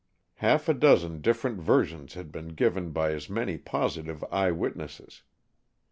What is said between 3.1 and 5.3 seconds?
as many positive eye witnesses.